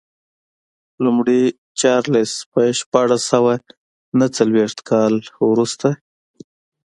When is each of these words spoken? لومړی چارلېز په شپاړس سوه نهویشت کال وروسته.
لومړی 1.03 1.41
چارلېز 1.79 2.31
په 2.51 2.61
شپاړس 2.79 3.21
سوه 3.31 3.53
نهویشت 4.19 4.79
کال 4.89 5.13
وروسته. 5.49 5.87